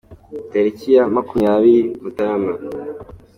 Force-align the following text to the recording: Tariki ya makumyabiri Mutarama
Tariki 0.51 0.87
ya 0.95 1.05
makumyabiri 1.15 1.81
Mutarama 2.01 2.53